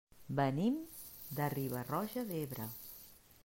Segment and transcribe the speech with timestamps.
[0.37, 0.79] Venim
[1.41, 2.67] de Riba-roja d'Ebre.